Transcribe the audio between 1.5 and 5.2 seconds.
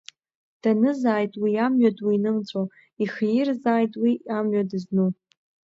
амҩа ду инымҵәо, ихирзааит уи амҩа дызну!